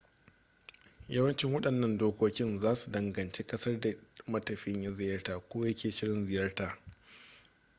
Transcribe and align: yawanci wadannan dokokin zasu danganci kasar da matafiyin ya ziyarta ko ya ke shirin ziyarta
yawanci 1.09 1.47
wadannan 1.47 1.97
dokokin 1.97 2.59
zasu 2.59 2.91
danganci 2.91 3.43
kasar 3.47 3.79
da 3.79 3.89
matafiyin 4.27 4.83
ya 4.83 4.91
ziyarta 4.91 5.39
ko 5.39 5.65
ya 5.65 5.75
ke 5.75 5.91
shirin 5.91 6.25
ziyarta 6.25 6.77